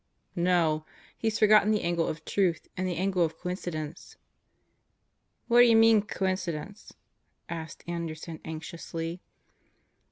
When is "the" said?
1.69-1.83, 2.87-2.95